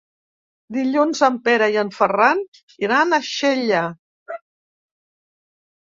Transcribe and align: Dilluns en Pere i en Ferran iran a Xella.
Dilluns 0.77 1.19
en 1.27 1.35
Pere 1.49 1.67
i 1.75 1.77
en 1.83 1.91
Ferran 1.99 2.41
iran 2.89 3.13
a 3.13 3.23
Xella. 3.29 3.85